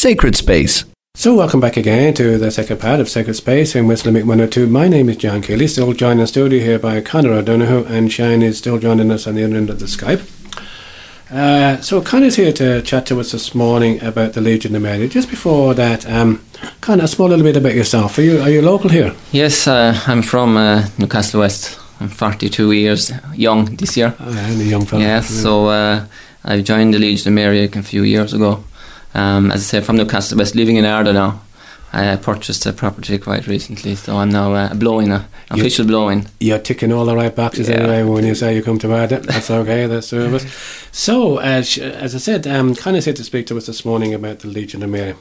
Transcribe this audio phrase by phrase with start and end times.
[0.00, 0.86] Sacred Space.
[1.14, 4.66] So, welcome back again to the second part of Sacred Space in West Limerick 102.
[4.66, 8.10] My name is John Kelly, still joined in the studio here by Conor O'Donoghue, and
[8.10, 10.22] Shane is still joining us on the other end of the Skype.
[11.30, 15.06] Uh, so, Conor's here to chat to us this morning about the Legion of Mary.
[15.06, 16.42] Just before that, um,
[16.80, 18.16] Conor, a small little bit about yourself.
[18.16, 19.14] Are you, are you local here?
[19.32, 21.78] Yes, uh, I'm from uh, Newcastle West.
[22.00, 24.16] I'm 42 years young this year.
[24.18, 25.02] Oh, I'm a young fellow.
[25.02, 26.06] Yes, so uh,
[26.42, 28.64] I joined the Legion of Mary a few years ago.
[29.14, 31.40] Um, as I said, from Newcastle West, living in Ardagh now.
[31.92, 36.28] I purchased a property quite recently, so I'm now uh, blowing, a, official blowing.
[36.38, 37.78] You're ticking all the right boxes Yeah.
[37.78, 39.24] anyway when you say you come to Ardagh.
[39.24, 40.44] That's okay, that's service.
[40.44, 40.88] of.
[40.92, 44.38] So, as, as I said, um, Conor's here to speak to us this morning about
[44.38, 45.14] the Legion of Mary.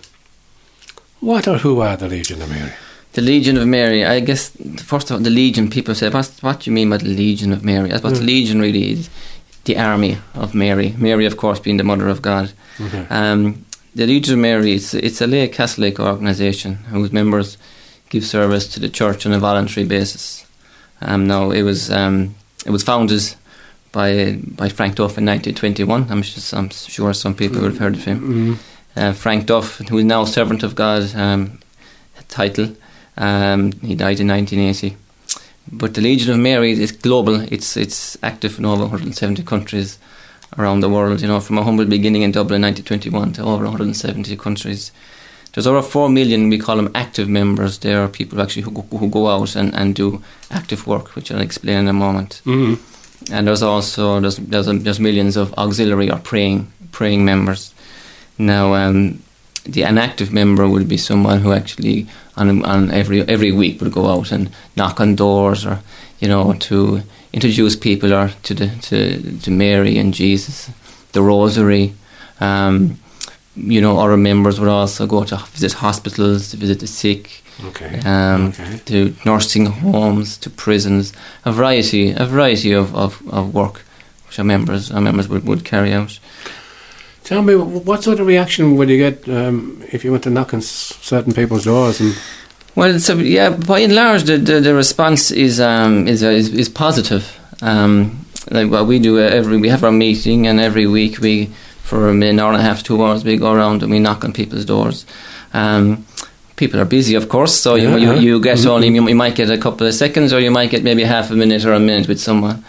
[1.22, 2.72] What or who are the Legion of Mary?
[3.14, 6.70] The Legion of Mary, I guess, first of all, the Legion, people say, what do
[6.70, 7.92] you mean by the Legion of Mary?
[7.92, 8.20] I suppose Mm.
[8.20, 9.10] the Legion really is
[9.66, 10.94] the army of Mary.
[11.00, 12.52] Mary, of course, being the mother of God.
[12.80, 13.08] Okay.
[13.10, 17.58] Um, the Legion of Mary is it's a lay Catholic organisation whose members
[18.10, 20.46] give service to the church on a voluntary basis.
[21.02, 23.22] Um, now it was um, it was founded
[23.92, 26.08] by by Frank Duff in 1921.
[26.10, 28.20] I'm, just, I'm sure some people would have heard of him.
[28.22, 28.58] Mm,
[28.96, 31.60] Uh, Frank Duff, who is now Servant of God um,
[32.28, 32.68] title,
[33.18, 34.98] um, he died in 1980.
[35.72, 37.36] But the Legion of Mary is global.
[37.52, 39.98] It's it's active in over 170 countries
[40.60, 41.22] around the world.
[41.22, 44.92] You know, from a humble beginning in Dublin, 1921, to over 170 countries.
[45.54, 46.50] There's over four million.
[46.50, 47.80] We call them active members.
[47.80, 50.22] There are people actually who go, who go out and, and do
[50.52, 52.42] active work, which I'll explain in a moment.
[52.46, 52.78] mm,
[53.32, 57.74] And there's also there's there's, there's millions of auxiliary or praying praying members.
[58.38, 59.22] Now, um,
[59.66, 64.06] the inactive member would be someone who actually on on every every week would go
[64.06, 65.80] out and knock on doors or
[66.20, 67.02] you know to
[67.34, 70.70] introduce people or to the to, to Mary and Jesus,
[71.12, 71.94] the Rosary.
[72.40, 73.00] Um,
[73.56, 78.00] you know, other members would also go to visit hospitals, to visit the sick, okay.
[78.06, 78.80] um, okay.
[78.86, 81.12] to nursing homes, to prisons,
[81.44, 83.82] a variety, a variety of, of, of work
[84.30, 86.20] which our members, our members would, would carry out.
[87.24, 90.54] Tell me, what sort of reaction would you get um, if you went to knock
[90.54, 92.00] on certain people's doors?
[92.00, 92.16] And
[92.76, 96.54] Well, so yeah, by and large, the, the, the response is um, is, uh, is
[96.54, 97.38] is positive.
[97.62, 101.48] Um, like what we do uh, every, we have our meeting, and every week we,
[101.84, 104.34] for an hour and a half, two hours, we go around and we knock on
[104.34, 105.06] people's doors.
[105.54, 106.06] Um,
[106.56, 108.20] people are busy, of course, so you, Yeah, you, yeah.
[108.20, 110.84] you get only you, you might get a couple of seconds, or you might get
[110.84, 112.64] maybe half a minute or a minute with someone.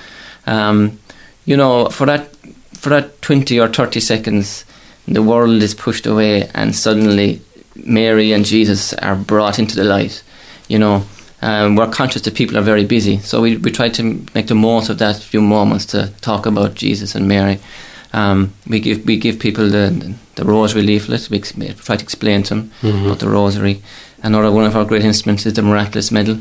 [0.46, 0.98] Um,
[1.44, 2.34] you know, for that
[2.74, 4.64] for that twenty or thirty seconds,
[5.06, 7.42] the world is pushed away, and suddenly
[7.84, 10.22] Mary and Jesus are brought into the light.
[10.68, 11.04] You know,
[11.42, 14.02] um, we're conscious that people are very busy, so we, we try to
[14.34, 17.58] make the most of that few moments to talk about Jesus and Mary.
[18.12, 21.28] Um, we give we give people the the rosary leaflet.
[21.30, 21.52] We ex-
[21.84, 23.80] try to explain to them about the rosary.
[24.22, 26.38] Another one of our great instruments is the miraculous medal,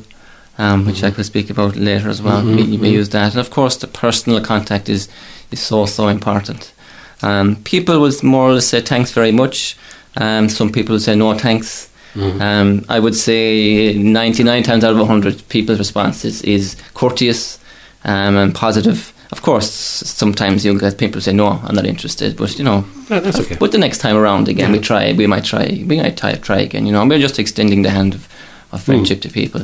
[0.58, 2.42] um, which I will speak about later as well.
[2.42, 3.00] Mhm, We, we mhm.
[3.00, 5.08] use that, and of course, the personal contact is
[5.52, 6.74] is so so important.
[7.22, 9.76] Um, people will more or less say thanks very much.
[10.20, 11.88] Um, some people say no thanks.
[12.16, 12.42] Mhm.
[12.42, 17.60] Um, I would say 99 times out of 100, people's response is, is courteous
[18.04, 19.14] um, and positive.
[19.32, 23.20] Of course, sometimes you'll get people say, no, I'm not interested, but you know, Yeah,
[23.20, 23.58] that's okay.
[23.60, 26.58] but the next time around again, we try, we might try, we might try, try
[26.62, 28.28] again, you know, we're just extending the hand of,
[28.72, 29.62] of friendship to people.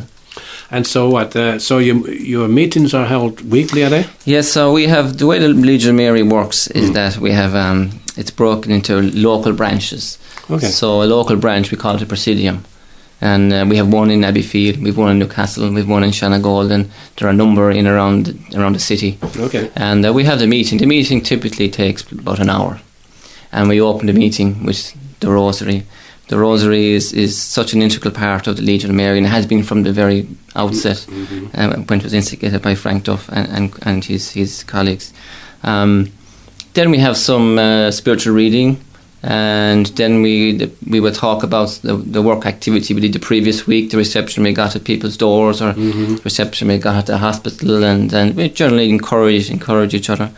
[0.71, 1.35] And so what?
[1.35, 4.05] Uh, so you, your meetings are held weekly, are they?
[4.25, 6.93] Yes, so we have the way the Legion Mary works is Mm.
[6.93, 10.17] that we have um, it's broken into local branches.
[10.49, 10.67] Okay.
[10.67, 12.63] So a local branch we call it a Presidium,
[13.21, 16.71] and uh, we have one in Abbeyfeale, we've one in Newcastle, we've one in Shanagolden.
[16.71, 19.17] and there are a number in around around the city.
[19.37, 19.71] Okay.
[19.75, 20.77] And uh, we have the meeting.
[20.79, 22.79] The meeting typically takes about an hour,
[23.51, 25.83] and we open the meeting with the Rosary.
[26.27, 29.45] The Rosary is, is such an integral part of the Legion of Mary, and has
[29.45, 31.49] been from the very outset Mhm.
[31.53, 35.13] uh, when it was instigated by Frank Duff and, and, and his, his colleagues.
[35.63, 36.09] Um,
[36.73, 38.77] then we have some uh, spiritual reading,
[39.23, 43.65] and then we we will talk about the, the work activity we did the previous
[43.67, 46.23] week, the reception we got at people's doors, or Mhm.
[46.23, 50.29] reception we got at the hospital, and, and we generally encourage encourage each other.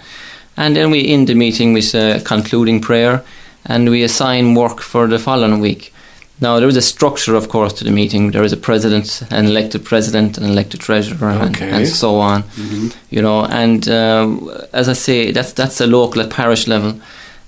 [0.55, 3.23] And then we end the meeting with a concluding prayer,
[3.65, 5.93] and we assign work for the following week.
[6.39, 8.31] Now there is a structure, of course, to the meeting.
[8.31, 11.69] There is a president, an elected president, an elected treasurer, and, Okay.
[11.71, 12.43] and so on.
[12.43, 12.91] Mhm.
[13.09, 14.27] You know, and uh,
[14.71, 16.93] as I say, that's that's a local, at parish level.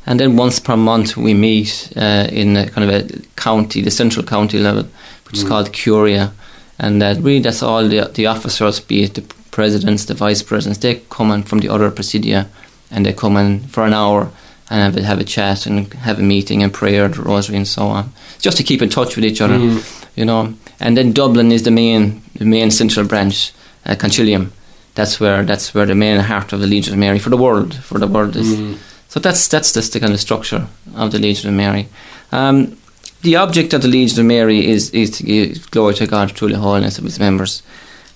[0.10, 3.02] And then once per month we meet uh, in a kind of a
[3.36, 4.84] county, the central county level,
[5.26, 5.50] which is Mm.
[5.50, 6.32] called Curia.
[6.80, 9.22] And that really that's all the, the officers, be it the
[9.52, 12.46] presidents, the vice presidents, they come in from the other presidia
[12.92, 14.30] and they come in for an hour
[14.70, 17.68] and have a, have a chat and have a meeting and prayer, the rosary, and
[17.68, 18.12] so on,
[18.46, 19.82] just to keep in touch with each other, Mm.
[20.16, 20.54] you know.
[20.80, 23.52] And then Dublin is the main the main central branch,
[23.86, 24.50] uh, Concilium.
[24.96, 27.74] That's where that's where the main heart of the Legion of Mary for the world
[27.84, 28.48] for the world is.
[28.48, 28.78] Mm.
[29.10, 31.88] So that's that's just the kind of structure of the Legion of Mary.
[32.32, 32.78] Um,
[33.22, 36.50] the object of the Legion of Mary is is to give glory to God through
[36.54, 37.64] the holiness of its members.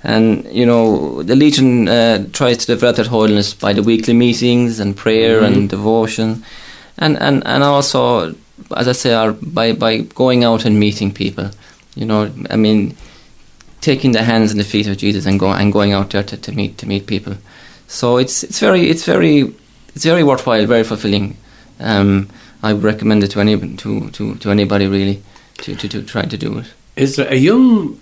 [0.03, 4.79] And you know the Legion uh, tries to develop that holiness by the weekly meetings
[4.79, 5.47] and prayer Mhm.
[5.47, 6.43] and devotion,
[6.97, 8.35] and, and, and also,
[8.75, 11.49] as I say, by by going out and meeting people.
[11.95, 12.95] You know, I mean,
[13.81, 16.37] taking the hands and the feet of Jesus and going and going out there to,
[16.37, 17.33] to meet to meet people.
[17.87, 19.53] So it's it's very it's very
[19.95, 21.35] it's very worthwhile, very fulfilling.
[21.79, 22.27] Um,
[22.61, 25.21] I would recommend it to any to, to, to anybody really
[25.63, 26.65] to, to, to try to do it.
[26.95, 27.97] Is there a young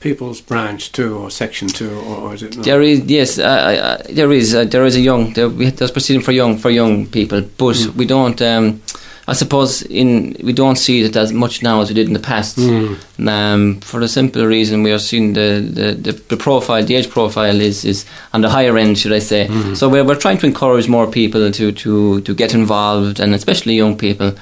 [0.00, 2.64] people's branch too, or section too, or, or is it not?
[2.64, 5.90] There is yes, uh, uh, there is uh, there is a young there, we, there's
[5.90, 7.94] proceeding for young for young people, but Mm.
[7.96, 8.40] we don't.
[8.42, 8.80] Um,
[9.28, 12.26] I suppose in we don't see it as much now as we did in the
[12.32, 12.56] past.
[12.56, 12.96] Mm.
[13.28, 17.10] Um, for the simple reason we are seeing the, the, the, the profile, the age
[17.10, 19.46] profile is, is on the higher end, should I say.
[19.48, 19.76] Mhm.
[19.76, 23.74] So we're, we're trying to encourage more people to, to, to get involved, and especially
[23.74, 24.32] young people.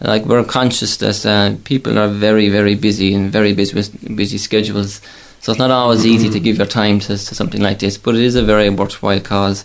[0.00, 4.38] Like we're conscious that uh, people are very, very busy and very busy with busy
[4.38, 5.00] schedules.
[5.40, 8.16] So it's not always easy to give your time to, to something like this, but
[8.16, 9.64] it is a very worthwhile cause,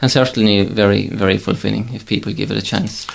[0.00, 3.06] and certainly very, very fulfilling if people give it a chance.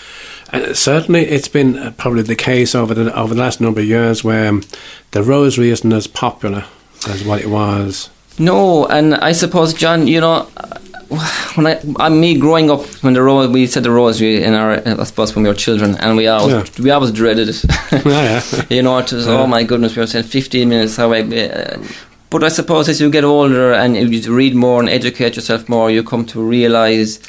[0.53, 3.85] Uh, certainly, it's been uh, probably the case over the over the last number of
[3.87, 4.63] years where um,
[5.11, 6.65] the rosary isn't as popular
[7.09, 8.09] as what it was.
[8.39, 10.43] No, and I suppose, John, you know,
[11.55, 14.81] when I, I me growing up when the rose we said the rosary in our
[14.87, 16.83] I suppose when we were children, and we always Yeah.
[16.83, 17.63] we always dreaded it.
[18.05, 19.39] yeah, you know, it was Yeah.
[19.39, 20.95] oh my goodness, we were saying fifteen minutes.
[20.97, 21.83] How I, uh,
[22.29, 25.89] but I suppose as you get older and you read more and educate yourself more,
[25.91, 27.19] you come to realize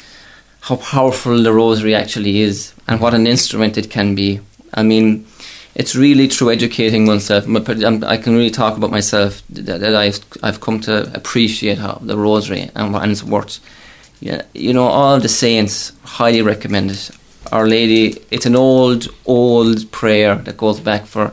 [0.61, 4.39] how powerful the rosary actually is and what an instrument it can be.
[4.73, 5.25] I mean,
[5.75, 7.45] it's really through educating oneself.
[7.45, 12.17] I'm- um, can really talk about myself that, I've I've come to appreciate how the
[12.17, 13.59] rosary and its worth.
[14.19, 17.11] Yeah, you know, all the saints highly recommend it.
[17.53, 21.31] Our Lady, it's an old, old prayer that goes back for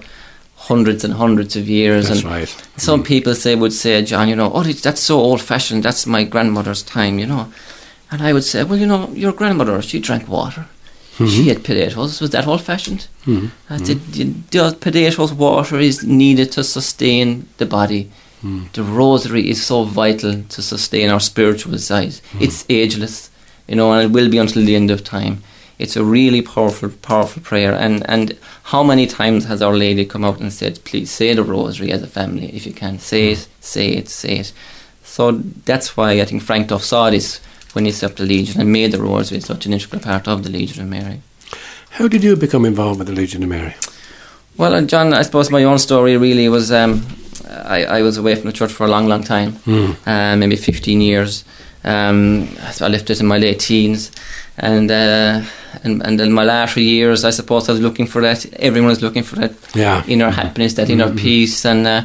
[0.54, 2.08] hundreds and hundreds of years.
[2.08, 2.48] that's and right.
[2.76, 3.06] some mm.
[3.06, 5.82] people say would say, John, you know, oh, that's so old fashioned.
[5.82, 7.52] That's my grandmother's time, you know.
[8.10, 10.66] And I would say, well, you know, your grandmother, she drank water.
[11.16, 11.48] She mm-hmm.
[11.48, 12.20] had potatoes.
[12.20, 13.06] Was that old fashioned?
[13.24, 13.50] Mhm.
[13.70, 14.32] I uh, said, mm-hmm.
[14.32, 18.10] "Y- the potatoes, water is needed to sustain the body.
[18.44, 18.70] Mm.
[18.72, 22.08] The rosary is so vital to sustain our spiritual side.
[22.10, 22.42] Mm-hmm.
[22.42, 23.30] It's ageless,
[23.66, 25.42] you know, and it will be until the end of time.
[25.78, 27.72] It's a really powerful, powerful prayer.
[27.72, 31.42] And, and how many times has Our Lady come out and said, please say the
[31.42, 32.98] rosary as a family if you can.
[32.98, 33.46] Say it, mm.
[33.60, 34.52] say it, say it.
[35.02, 35.32] So
[35.64, 37.40] that's why I think Frank Duff saw this
[37.76, 40.42] when he set up the Legion and made the rosary such an integral part of
[40.42, 41.20] the Legion of Mary.
[41.90, 43.74] How did you become involved with the Legion of Mary?
[44.56, 47.04] Well, uh, John, I suppose my own story really was um,
[47.46, 49.94] I, I was away from the church for a long, long time, Mm.
[50.06, 51.44] uh, maybe 15 years.
[51.84, 54.10] Um, so I left it in my late teens.
[54.58, 55.42] And, uh,
[55.84, 58.46] and and in my latter years, I suppose I was looking for that.
[58.58, 60.02] Everyone was looking for that Yeah.
[60.08, 61.18] inner happiness, that inner Mhm.
[61.18, 62.02] peace, and uh,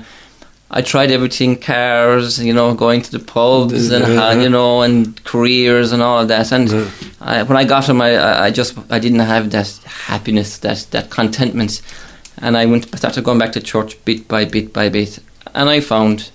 [0.73, 4.33] I tried everything: cars, you know, going to the pubs, and Yeah.
[4.41, 6.51] you know, and careers and all of that.
[6.53, 6.85] And Yeah.
[7.19, 9.69] I, when I got him, I, I just I didn't have that
[10.07, 11.81] happiness, that that contentment,
[12.41, 15.19] and I went started going back to church bit by bit by bit,
[15.53, 16.31] and I found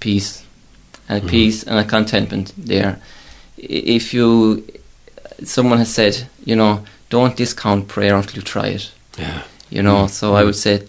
[0.00, 0.42] peace,
[1.08, 1.28] and Mhm.
[1.30, 2.96] peace and a contentment there.
[3.58, 4.62] If you,
[5.44, 8.90] someone has said, you know, don't discount prayer until you try it.
[9.18, 9.42] Yeah.
[9.70, 10.10] You know, Mm.
[10.10, 10.82] so I would say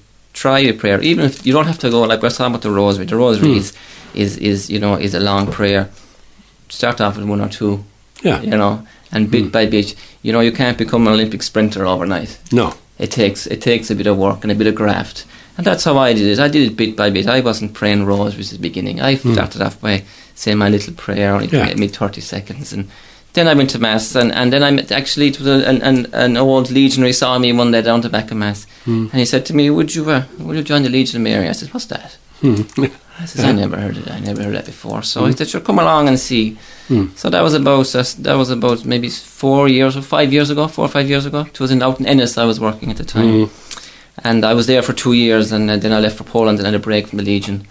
[0.43, 2.71] try your prayer, even if you don't have to go like we're talking about the
[2.71, 3.05] rosary.
[3.05, 3.57] The rosary Mm.
[3.57, 3.73] is,
[4.13, 5.87] is is you know is a long prayer.
[6.69, 7.83] Start off with one or two,
[8.23, 8.41] Yeah.
[8.41, 8.73] you know,
[9.11, 9.51] and bit Mm.
[9.51, 12.37] by bit, you know, you can't become an Olympic sprinter overnight.
[12.51, 12.73] No.
[12.99, 15.25] It takes it takes a bit of work and a bit of graft,
[15.57, 16.39] and that's how I did it.
[16.39, 17.27] I did it bit by bit.
[17.27, 18.99] I wasn't praying rosaries at the beginning.
[19.01, 19.33] I Mm.
[19.33, 20.03] started off by
[20.35, 21.73] saying my little prayer, only yeah.
[21.75, 22.87] me thirty seconds, and
[23.35, 25.81] then I went to mass, and, and then I met actually it was a, an,
[25.83, 29.09] an an old legionary saw me one day down to back of mass, Mm.
[29.11, 31.47] and he said to me, "Would you uh, would you join the Legion of Mary?"
[31.49, 32.91] I said, "What's that?" Mm.
[33.21, 34.15] I said, "I never heard of that.
[34.15, 35.27] I never heard that before." So Mm.
[35.27, 36.57] he said, "Sure, come along and see."
[36.89, 37.07] Mm.
[37.17, 40.67] So that was about uh, that was about maybe four years or five years ago,
[40.67, 41.41] four or five years ago.
[41.53, 42.37] It was in out in Ennis.
[42.37, 43.49] I was working at the time, Mm.
[44.23, 46.65] and I was there for two years, and uh, then I left for Poland and
[46.65, 47.65] had a break from the Legion,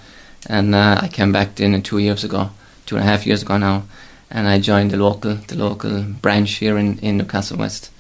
[0.49, 2.49] and uh, I came back then two years ago,
[2.87, 3.83] two and a half years ago now,
[4.31, 7.91] and I joined the local the local branch here in, in Newcastle West.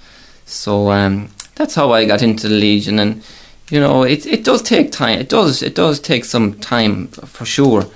[0.46, 3.22] So um, that's how I got into the Legion, and
[3.70, 5.18] you know it it does take time.
[5.20, 7.86] It does it does take some time for sure,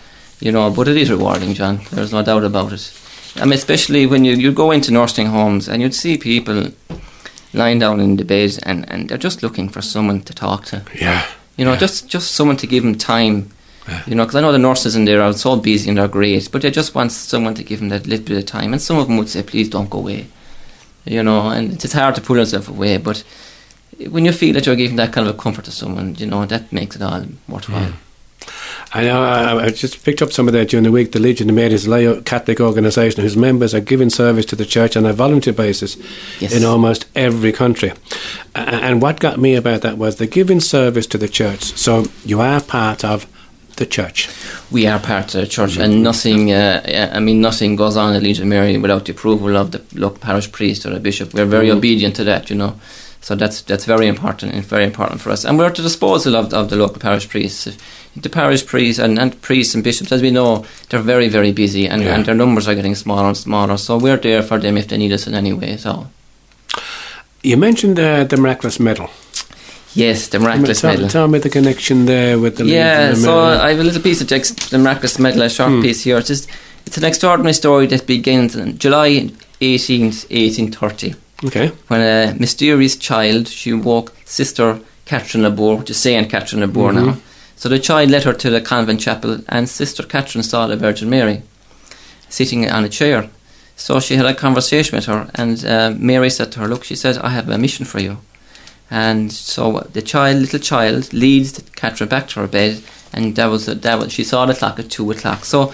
[0.41, 1.81] you know, but it is rewarding, John.
[1.91, 2.93] There's no doubt about it.
[3.37, 6.69] I mean, especially when you, you go into nursing homes and you'd see people
[7.53, 10.83] lying down in the bed, and, and they're just looking for someone to talk to.
[10.95, 11.25] Yeah.
[11.57, 11.79] You know, Yeah.
[11.81, 13.51] just just someone to give them time.
[13.89, 14.03] Yeah.
[14.07, 16.51] You know, because I know the nurses in there are so busy and they're great,
[16.53, 18.73] but they just want someone to give them that little bit of time.
[18.73, 20.27] And some of them would say, "Please don't go away."
[21.07, 23.25] You know, and it's hard to pull yourself away, but
[24.11, 26.45] when you feel that you're giving that kind of a comfort to someone, you know,
[26.47, 27.93] that makes it all worthwhile.
[28.95, 29.23] I know.
[29.23, 31.13] I, I just picked up some of that during the week.
[31.13, 34.57] The Legion of Mary is a lay Catholic organisation whose members are giving service to
[34.57, 35.97] the church on a voluntary basis
[36.41, 36.53] Yes.
[36.55, 37.93] in almost every country.
[38.55, 41.65] And what got me about that was they're giving service to the church.
[41.77, 43.27] So you are part of
[43.79, 44.29] the church.
[44.71, 46.53] we are part of the church, and nothing.
[46.53, 50.19] Uh, I mean, nothing goes on at Legion Mary without the approval of the local
[50.19, 51.33] parish priest or the bishop.
[51.35, 52.75] We're very obedient to that, you know.
[53.21, 55.45] So that's that's very important and very important for us.
[55.45, 57.77] And we're at the disposal of, of the local parish priests.
[58.17, 61.89] The parish priests and, and priests and bishops, as we know, they're very very busy,
[61.89, 62.15] and, Yeah.
[62.15, 63.77] and their numbers are getting smaller and smaller.
[63.79, 65.77] So we're there for them if they need us in any way.
[65.77, 66.07] So
[67.43, 69.09] You mentioned uh, the miraculous medal.
[69.95, 71.09] Yes, the miraculous tell, medal.
[71.09, 73.39] tell me the connection there with the Yeah, of so.
[73.41, 76.19] I have a little piece of text, the miraculous medal, a short piece here.
[76.19, 76.49] It's, just,
[76.87, 79.31] it's an extraordinary story that begins in July
[79.61, 81.15] 18th, 1830,
[81.47, 81.69] okay.
[81.89, 87.17] when a mysterious child, she woke Sister Catherine Labouré, which is Saint Catherine Labouré now.
[87.57, 91.11] So the child led her to the convent chapel, and Sister Catherine saw the Virgin
[91.11, 91.43] Mary
[92.29, 93.29] sitting on a chair.
[93.75, 96.95] So she had a conversation with her, and uh, Mary said to her, "Look," she
[96.95, 98.19] said, "I have a mission for you."
[98.91, 103.67] And so the child, little child, leads Catherine back to her bed, and that was
[103.67, 105.45] that was she saw the clock at two o'clock.
[105.45, 105.73] So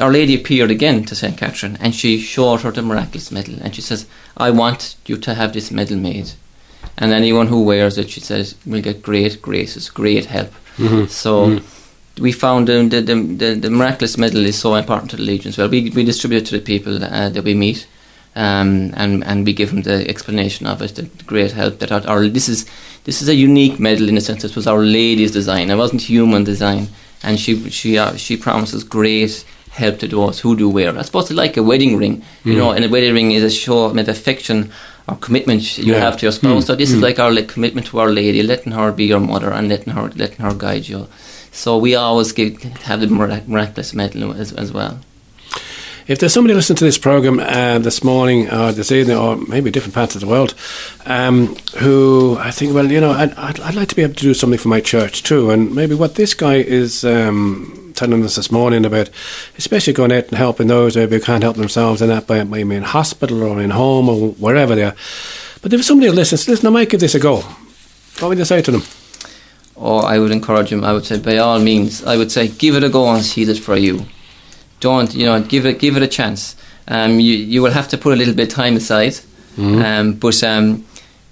[0.00, 3.74] Our Lady appeared again to Saint Catherine, and she showed her the miraculous medal, and
[3.74, 6.32] she says, "I want you to have this medal made,
[6.96, 10.52] and anyone who wears it," she says, "will get great graces, great help."
[11.08, 11.60] So.
[12.20, 15.50] We found um, the, the, the, the miraculous medal is so important to the Legion
[15.50, 15.68] as well.
[15.68, 17.86] We, we distribute it to the people uh, that we meet,
[18.44, 18.70] um,
[19.02, 22.28] and and we give them the explanation of it, the great help that our, our
[22.28, 22.60] this is
[23.04, 25.70] this is a unique medal in a sense it was Our Lady's design.
[25.70, 26.88] It wasn't human design,
[27.22, 30.90] and she she uh, she promises great help to those who do wear.
[30.98, 33.50] I suppose it's like a wedding ring, you know, and a wedding ring is a
[33.50, 34.70] show of affection
[35.08, 36.00] or commitment you Yeah.
[36.00, 36.66] have to your spouse.
[36.66, 39.50] So this is like our like, commitment to Our Lady, letting her be your mother
[39.52, 41.06] and letting her letting her guide you.
[41.52, 44.98] So we always give, have the mirac- miraculous medal as, as well.
[46.08, 49.70] If there's somebody listening to this program uh, this morning or this evening or maybe
[49.70, 50.54] different parts of the world
[51.04, 54.22] um, who I think, well, you know, I'd, I'd, I'd like to be able to
[54.22, 55.50] do something for my church too.
[55.50, 59.10] And maybe what this guy is um, telling us this morning about,
[59.58, 62.84] especially going out and helping those who can't help themselves and that by maybe in
[62.84, 64.94] hospital or in home or wherever they are.
[65.60, 67.42] But if somebody listens, listen, I might give this a go.
[68.20, 68.82] What would you say to them?
[69.74, 70.84] Or I would encourage him.
[70.84, 73.42] I would say, by all means, I would say, give it a go and see
[73.42, 74.06] it for you.
[74.80, 75.40] Don't you know?
[75.42, 76.56] Give it, give it a chance.
[76.86, 79.14] Um, you you will have to put a little bit of time aside.
[79.84, 80.84] Um, but um,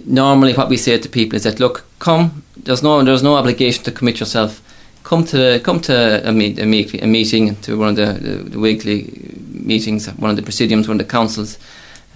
[0.04, 2.42] normally, what we say to people is that, look, come.
[2.56, 4.60] There's no there's no obligation to commit yourself.
[5.04, 8.50] Come to come to a, meet, a, meet, a meeting to one of the, the,
[8.50, 9.08] the weekly
[9.48, 11.58] meetings, one of the presidiums, one of the councils.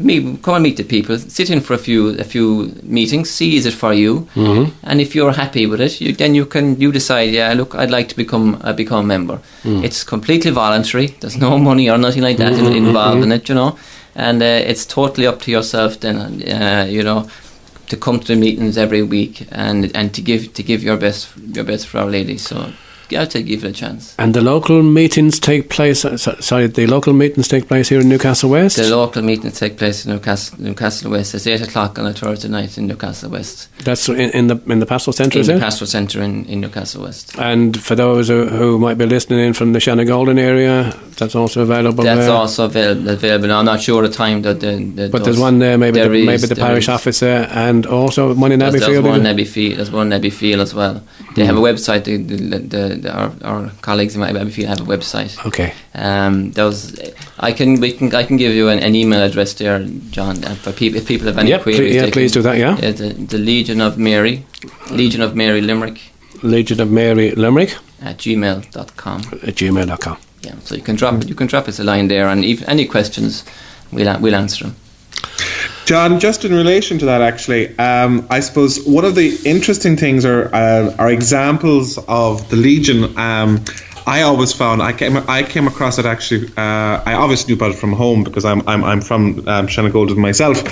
[0.00, 1.19] Meet, come and meet the people.
[1.19, 3.28] Sit in for a few a few meetings.
[3.30, 4.71] See is it for you, Mm-hmm.
[4.83, 7.30] and if you're happy with it, you, then you can you decide.
[7.35, 9.38] Yeah, look, I'd like to become uh, become a member.
[9.64, 11.07] It's completely voluntary.
[11.21, 13.76] There's no money or nothing like that in- involved in it, you know,
[14.14, 15.99] and uh, it's totally up to yourself.
[16.00, 17.28] Then, uh, you know,
[17.88, 21.28] to come to the meetings every week and and to give to give your best
[21.54, 22.38] your best for Our Lady.
[22.38, 22.73] So,
[23.12, 24.14] yeah, I'd say give it a chance.
[24.19, 28.09] And the local meetings take place, uh, sorry, the local meetings take place here in
[28.09, 28.76] Newcastle West?
[28.76, 31.35] The local meetings take place in Newcastle, Newcastle West.
[31.35, 34.79] It's eight o'clock on a Thursday night in Newcastle West, That's in, in the in
[34.81, 35.61] the pastoral centre, in is the it?
[35.61, 37.37] Pastoral Centre in, in Newcastle West.
[37.38, 41.62] And for those who, who might be listening in from the Shanagolden area, that's also
[41.62, 42.31] available That's there.
[42.31, 43.11] also available.
[43.11, 43.52] available.
[43.52, 44.76] I'm not sure the time that the.
[44.95, 46.88] the but there's one there, maybe There the, is, maybe the parish is.
[46.88, 49.49] office there, and also one in There's, there's one is it?
[49.49, 49.79] Field.
[49.79, 51.02] There's one Abbeyfeale as well.
[51.37, 52.04] They have a website.
[52.04, 55.44] The, the, the, the, our, our colleagues in Abbeyfeale have a website.
[55.46, 55.72] Okay.
[55.94, 56.99] Um, those
[57.38, 59.78] I can we can I can give you an, an email address there,
[60.10, 60.44] John.
[60.44, 61.94] Uh, for people if people have any Yep, queries.
[61.94, 62.72] yeah, please can- do that, yeah.
[62.75, 64.44] Uh, the, the Legion of Mary,
[64.90, 66.00] Legion of Mary Limerick
[66.42, 69.20] Legion of Mary Limerick at gmail.com.
[69.42, 70.16] at gmail.com.
[70.42, 72.87] Yeah, so you can drop you can drop us a line there, and if any
[72.87, 73.44] questions,
[73.92, 74.76] we'll we'll answer them.
[75.90, 80.25] John, just in relation to that, actually, um, I suppose one of the interesting things
[80.25, 83.18] are uh, are examples of the Legion.
[83.18, 83.64] Um,
[84.06, 86.47] I always found I came I came across it actually.
[86.56, 90.16] Uh, I obviously knew about it from home because I'm I'm, I'm from um, Shanagolden
[90.16, 90.62] myself,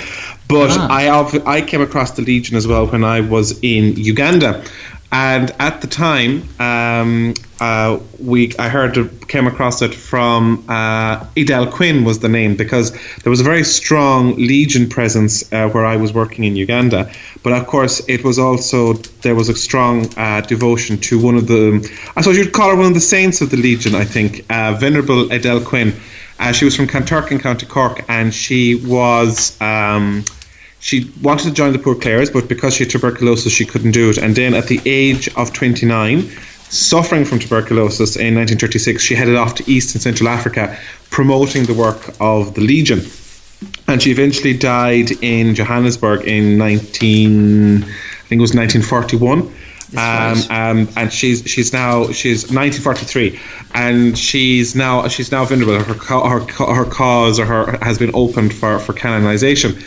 [0.47, 0.87] but Ah.
[0.89, 4.63] I I came across the Legion as well when I was in Uganda.
[5.11, 11.65] And at the time, um, uh, we I heard came across it from uh, Edel
[11.67, 12.91] Quinn was the name because
[13.23, 17.11] there was a very strong Legion presence uh, where I was working in Uganda.
[17.41, 21.47] But of course, it was also there was a strong uh, devotion to one of
[21.47, 21.77] the
[22.15, 23.95] I suppose you'd call her one of the saints of the Legion.
[23.95, 25.93] I think uh, Venerable Edel Quinn.
[26.37, 29.59] Uh, she was from Kanturk County Cork, and she was.
[29.59, 30.23] Um,
[30.79, 34.09] she wanted to join the Poor Clares, but because she had tuberculosis, she couldn't do
[34.09, 34.17] it.
[34.17, 36.21] And then at the age of 29,
[36.69, 40.77] suffering from tuberculosis in 1936, she headed off to East and Central Africa
[41.09, 43.01] promoting the work of the Legion.
[43.87, 47.85] And she eventually died in Johannesburg in 19, I
[48.27, 49.53] think it was 1941.
[49.97, 53.39] Um, um, and she's she's now she's 1943,
[53.73, 55.79] and she's now she's now venerable.
[55.79, 59.77] Her her her cause or her has been opened for for canonization,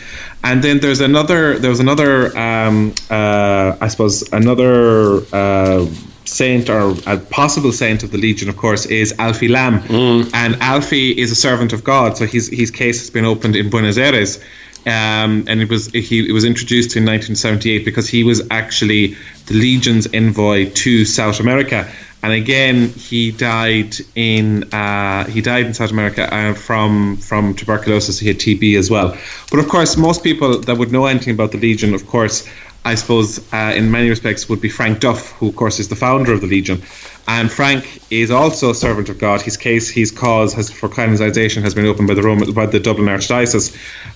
[0.43, 5.21] and then there's another there was another um, uh, I suppose another.
[5.31, 5.87] Uh,
[6.25, 9.81] saint or a possible saint of the Legion, of course, is Alfie Lambe.
[9.83, 10.33] Mm.
[10.33, 13.69] And Alfie is a servant of God, so his his case has been opened in
[13.69, 14.39] Buenos Aires.
[14.85, 19.53] Um, and it was he it was introduced in 1978 because he was actually the
[19.53, 21.89] Legion's envoy to South America,
[22.21, 28.19] and again he died in uh, he died in South America uh, from from tuberculosis.
[28.19, 29.17] He had TB as well.
[29.49, 32.45] But of course, most people that would know anything about the Legion, of course,
[32.85, 35.95] I suppose uh, in many respects would be Frank Duff, who of course is the
[35.95, 36.81] founder of the Legion.
[37.27, 39.41] And Frank is also a servant of God.
[39.41, 42.81] His case, his cause has, for canonization has been opened by the Roman, by the
[42.81, 43.73] Dublin Archdiocese.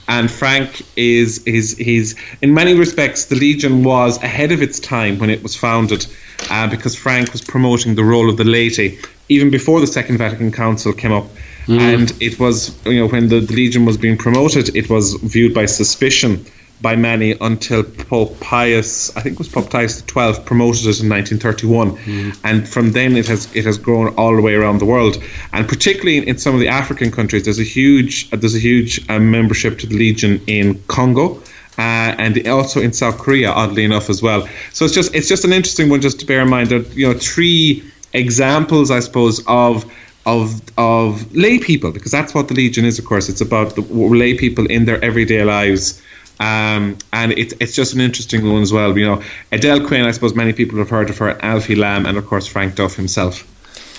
[0.10, 5.20] And Frank is is he's in many respects the Legion was ahead of its time
[5.20, 6.06] when it was founded,
[6.50, 10.52] uh, because Frank was promoting the role of the laity even before the Second Vatican
[10.52, 11.26] Council came up.
[11.66, 11.80] Mm.
[11.80, 15.54] And it was you know when the, the Legion was being promoted, it was viewed
[15.54, 16.46] by suspicion
[16.82, 21.10] by many until Pope Pius, I think it was Pope Pius XII, promoted it in
[21.10, 22.40] 1931, mm.
[22.44, 25.22] and from then it has it has grown all the way around the world,
[25.54, 29.20] and particularly in, some of the African countries, there's a huge there's a huge uh,
[29.20, 31.42] membership to the Legion in Congo.
[31.80, 34.50] Uh, and also in South Korea, oddly enough, as well.
[34.74, 36.70] So it's just it's just an interesting one, just to bear in mind.
[36.70, 39.86] That you know, three examples, I suppose, of
[40.26, 42.98] of of lay people, because that's what the Legion is.
[42.98, 46.02] Of course, it's about the lay people in their everyday lives
[46.40, 48.98] um, and it, it's just an interesting one as well.
[48.98, 52.18] You know, Edel Quinn, I suppose many people have heard of her, Alfie Lambe, and
[52.18, 53.46] of course Frank Duff himself.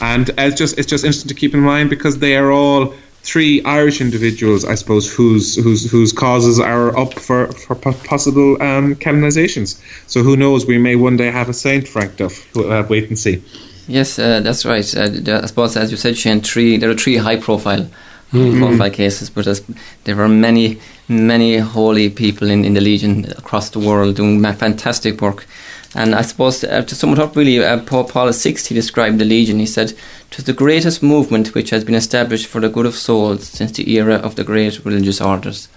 [0.01, 3.63] And it's just it's just interesting to keep in mind because they are all three
[3.65, 9.81] Irish individuals, I suppose, whose whose whose causes are up for for possible um, canonizations.
[10.07, 10.67] So who knows?
[10.67, 12.55] We may one day have a Saint Frank Duff.
[12.55, 13.43] We'll uh, wait and see.
[13.89, 14.97] Yes, uh, that's right.
[14.97, 17.89] Uh, I suppose, as you said, Shane, three there are three high-profile
[18.33, 18.59] mm-hmm.
[18.59, 19.61] profile cases, but
[20.05, 25.21] there are many many holy people in, in the Legion across the world doing fantastic
[25.21, 25.47] work.
[25.95, 29.19] And I suppose uh, to sum it up, really, uh, Pope Paul VI he described
[29.19, 29.59] the Legion.
[29.59, 29.93] He said,
[30.31, 33.73] "It is the greatest movement which has been established for the good of souls since
[33.73, 35.69] the era of the great religious orders."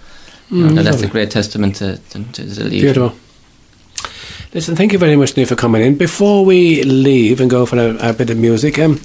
[0.52, 3.14] Mm, that's a great testament to, to, to the Legion.
[4.54, 5.96] Listen, thank you very much, Neil, for coming in.
[5.96, 9.00] Before we leave and go for a, a bit of music, um,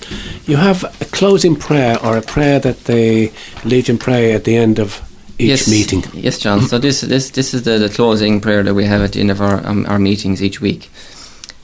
[0.46, 3.32] you have a closing prayer or a prayer that the
[3.64, 5.00] Legion pray at the end of
[5.38, 6.02] each yes, meeting.
[6.14, 6.62] Yes, John.
[6.62, 9.30] So this this this is the, the closing prayer that we have at the end
[9.30, 10.90] of our um, our meetings each week.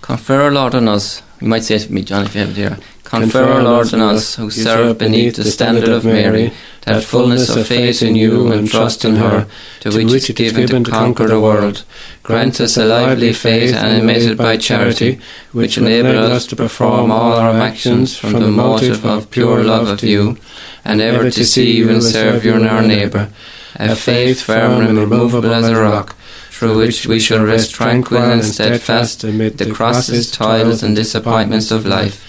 [0.01, 1.23] Confer, Lord, on us.
[1.42, 2.78] You might say it for me, John, if you have it here.
[3.02, 6.52] Confer, Lord, on us who serve beneath the standard of Mary,
[6.87, 9.48] that fullness of faith in you and trust in her,
[9.81, 11.85] to which it is given to conquer the world.
[12.22, 17.50] Grant us a lively faith animated by charity, which enable us to perform all our
[17.50, 20.38] actions from the motive of pure love of you,
[20.85, 23.28] and ever to see you and serve you and our neighbour
[23.76, 26.14] a faith firm and immovable as a rock,
[26.62, 31.85] through which we shall rest tranquil and steadfast amid the crosses, toils, and disappointments of
[31.85, 32.22] life.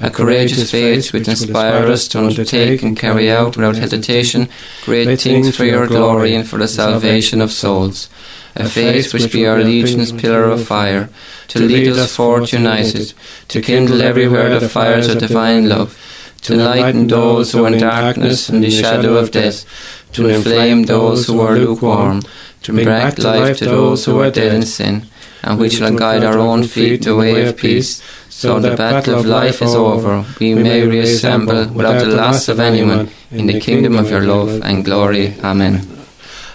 [0.00, 4.48] A courageous faith which inspires us to undertake and carry out without hesitation
[4.84, 8.10] great things for your glory and for the salvation of souls.
[8.56, 11.08] A faith which be our legion's pillar of fire,
[11.46, 13.12] to lead us forth united,
[13.46, 15.96] to kindle everywhere the fires of divine love,
[16.42, 19.64] to enlighten those who are in darkness and the shadow of death,
[20.12, 22.22] to inflame those who are lukewarm,
[22.66, 25.02] to bring back life to those who are dead in sin,
[25.44, 29.24] and which shall guide our own feet the way of peace, so the battle of
[29.24, 34.10] life is over, we may reassemble without the loss of anyone in the kingdom of
[34.10, 35.34] your love and glory.
[35.44, 35.74] Amen.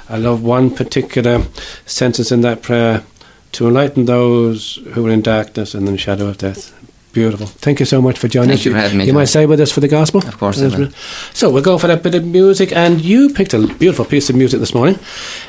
[0.10, 1.46] I love one particular
[1.86, 3.04] sentence in that prayer
[3.54, 6.74] to enlighten those who are in darkness and in the shadow of death.
[7.14, 7.48] Beautiful.
[7.48, 8.66] Thank you so much for joining Thank us.
[8.66, 10.26] you for having me, You might say with us for the gospel?
[10.26, 10.62] Of course.
[11.34, 14.36] So we'll go for that bit of music, and you picked a beautiful piece of
[14.38, 14.98] music this morning.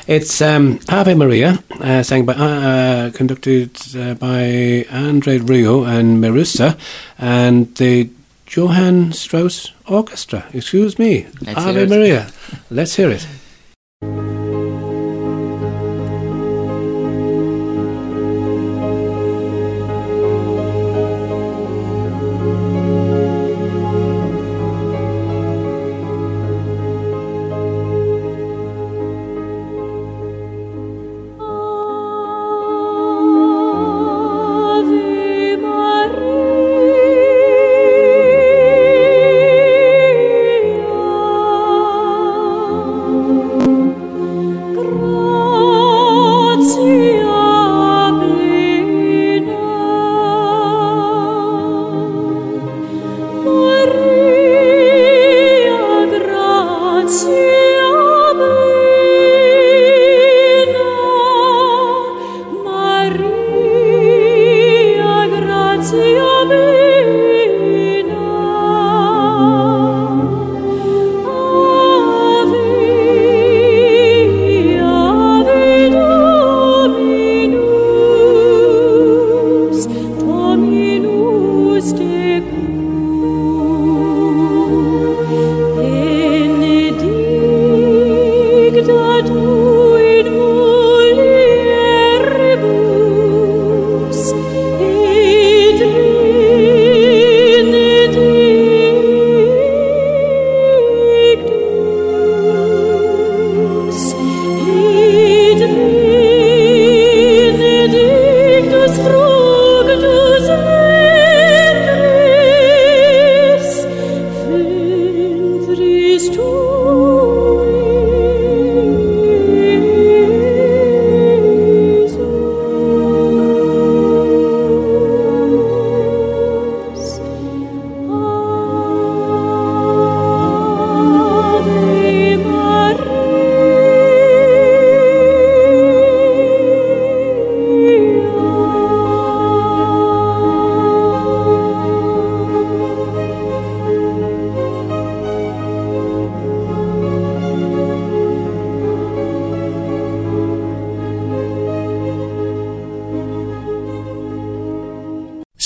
[0.05, 6.77] It's um, Ave Maria, uh, sang by, uh, conducted uh, by André Rieu and Mirusia,
[7.17, 8.09] and the
[8.45, 10.45] Johann Strauss Orchestra.
[10.53, 11.27] Excuse me.
[11.41, 11.85] Let's Ave.
[11.85, 12.27] Maria.
[12.69, 13.25] Let's hear it.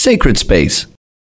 [0.07, 0.85] Sacred Space,